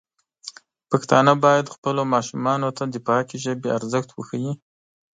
[0.91, 4.53] پښتانه بايد خپلو ماشومانو ته د پاکې ژبې ارزښت وښيي.